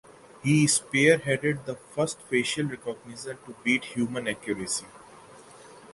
He 0.41 0.65
spearheaded 0.65 1.65
the 1.65 1.75
first 1.75 2.23
facial 2.23 2.65
recognition 2.65 3.37
to 3.45 3.53
beat 3.63 3.85
human 3.85 4.27
accuracy. 4.27 4.87